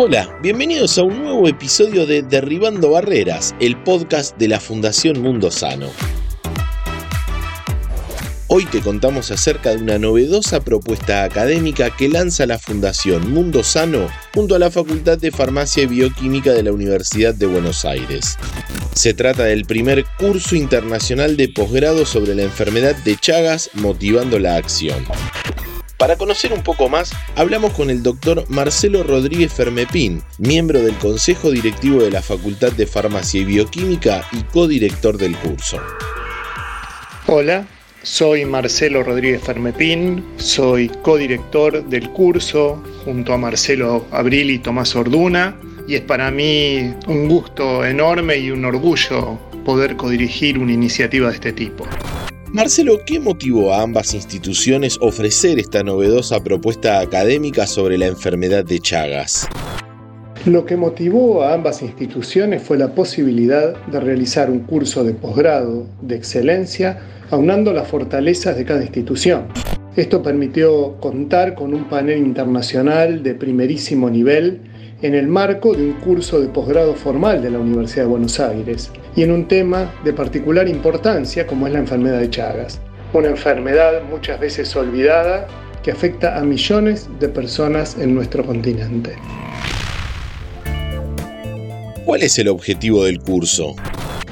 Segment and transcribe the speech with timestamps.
[0.00, 5.50] Hola, bienvenidos a un nuevo episodio de Derribando Barreras, el podcast de la Fundación Mundo
[5.50, 5.88] Sano.
[8.46, 14.06] Hoy te contamos acerca de una novedosa propuesta académica que lanza la Fundación Mundo Sano
[14.32, 18.36] junto a la Facultad de Farmacia y Bioquímica de la Universidad de Buenos Aires.
[18.94, 24.54] Se trata del primer curso internacional de posgrado sobre la enfermedad de Chagas motivando la
[24.54, 25.04] acción.
[25.98, 31.50] Para conocer un poco más, hablamos con el doctor Marcelo Rodríguez Fermepín, miembro del Consejo
[31.50, 35.78] Directivo de la Facultad de Farmacia y Bioquímica y codirector del curso.
[37.26, 37.66] Hola,
[38.04, 45.56] soy Marcelo Rodríguez Fermepín, soy codirector del curso junto a Marcelo Abril y Tomás Orduna
[45.88, 51.34] y es para mí un gusto enorme y un orgullo poder codirigir una iniciativa de
[51.34, 51.84] este tipo.
[52.52, 58.78] Marcelo, ¿qué motivó a ambas instituciones ofrecer esta novedosa propuesta académica sobre la enfermedad de
[58.78, 59.46] Chagas?
[60.46, 65.86] Lo que motivó a ambas instituciones fue la posibilidad de realizar un curso de posgrado
[66.00, 66.98] de excelencia
[67.30, 69.48] aunando las fortalezas de cada institución.
[69.94, 74.62] Esto permitió contar con un panel internacional de primerísimo nivel
[75.00, 78.90] en el marco de un curso de posgrado formal de la Universidad de Buenos Aires
[79.14, 82.80] y en un tema de particular importancia como es la enfermedad de Chagas,
[83.12, 85.46] una enfermedad muchas veces olvidada
[85.84, 89.14] que afecta a millones de personas en nuestro continente.
[92.04, 93.76] ¿Cuál es el objetivo del curso?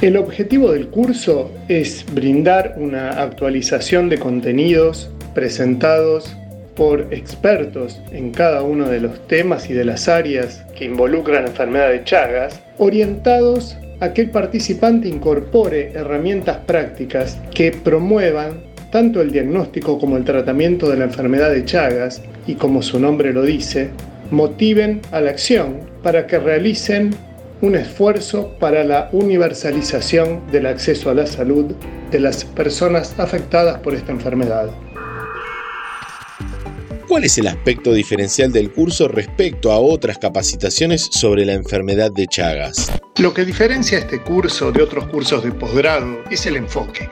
[0.00, 6.36] El objetivo del curso es brindar una actualización de contenidos presentados
[6.76, 11.50] por expertos en cada uno de los temas y de las áreas que involucran la
[11.50, 18.60] enfermedad de Chagas, orientados a que el participante incorpore herramientas prácticas que promuevan
[18.90, 23.32] tanto el diagnóstico como el tratamiento de la enfermedad de Chagas y como su nombre
[23.32, 23.90] lo dice,
[24.30, 27.14] motiven a la acción para que realicen
[27.62, 31.74] un esfuerzo para la universalización del acceso a la salud
[32.10, 34.68] de las personas afectadas por esta enfermedad.
[37.08, 42.26] ¿Cuál es el aspecto diferencial del curso respecto a otras capacitaciones sobre la enfermedad de
[42.26, 42.90] Chagas?
[43.18, 47.08] Lo que diferencia este curso de otros cursos de posgrado es el enfoque.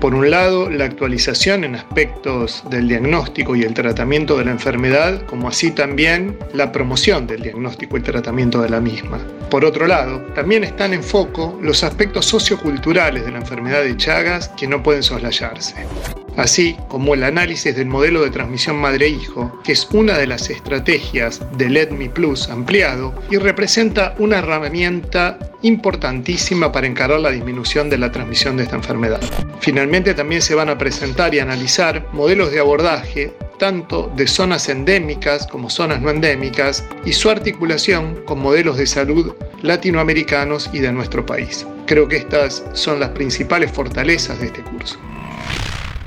[0.00, 5.24] Por un lado, la actualización en aspectos del diagnóstico y el tratamiento de la enfermedad,
[5.26, 9.24] como así también la promoción del diagnóstico y tratamiento de la misma.
[9.48, 14.48] Por otro lado, también están en foco los aspectos socioculturales de la enfermedad de Chagas
[14.56, 15.86] que no pueden soslayarse
[16.36, 21.40] así como el análisis del modelo de transmisión madre-hijo, que es una de las estrategias
[21.56, 28.12] del EDMI Plus ampliado y representa una herramienta importantísima para encarar la disminución de la
[28.12, 29.20] transmisión de esta enfermedad.
[29.60, 35.46] Finalmente también se van a presentar y analizar modelos de abordaje tanto de zonas endémicas
[35.46, 41.24] como zonas no endémicas y su articulación con modelos de salud latinoamericanos y de nuestro
[41.24, 41.66] país.
[41.86, 44.98] Creo que estas son las principales fortalezas de este curso.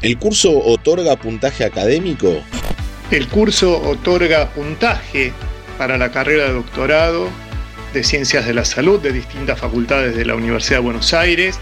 [0.02, 2.42] ¿El curso otorga puntaje académico?
[3.12, 5.34] El curso otorga puntaje
[5.78, 7.28] para la carrera de doctorado
[7.94, 11.60] de Ciencias de la Salud de distintas facultades de la Universidad de Buenos Aires,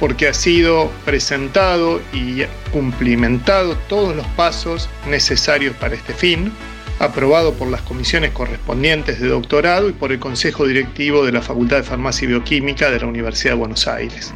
[0.00, 6.52] porque ha sido presentado y cumplimentado todos los pasos necesarios para este fin,
[6.98, 11.76] aprobado por las comisiones correspondientes de doctorado y por el Consejo Directivo de la Facultad
[11.76, 14.32] de Farmacia y Bioquímica de la Universidad de Buenos Aires.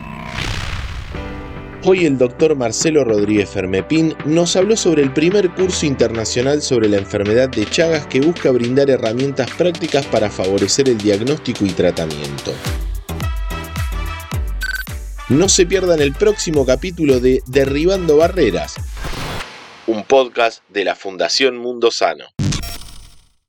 [1.83, 6.99] Hoy el doctor Marcelo Rodríguez Fermepín nos habló sobre el primer curso internacional sobre la
[6.99, 12.53] enfermedad de Chagas que busca brindar herramientas prácticas para favorecer el diagnóstico y tratamiento.
[15.31, 18.75] No se pierdan el próximo capítulo de Derribando Barreras,
[19.87, 22.27] un podcast de la Fundación Mundo Sano.